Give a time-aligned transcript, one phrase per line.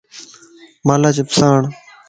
[0.85, 1.61] مان لاچپس آڻ